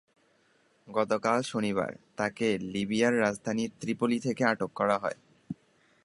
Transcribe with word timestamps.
গতকাল 0.87 1.39
শনিবার 1.43 1.91
সকালে 1.91 2.15
তাঁকে 2.17 2.47
লিবিয়ার 2.73 3.13
রাজধানী 3.19 3.65
ত্রিপোলি 3.79 4.17
থেকে 4.19 4.43
আটক 4.45 4.71
করা 4.75 4.97
হয়। 4.97 5.17